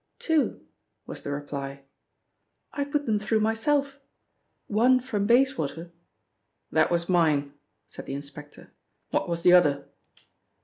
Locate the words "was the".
1.05-1.29, 9.29-9.53